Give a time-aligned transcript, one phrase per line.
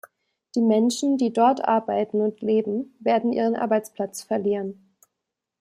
[0.55, 4.95] Die Menschen, die dort arbeiten und leben, werden ihren Arbeitsplatz verlieren.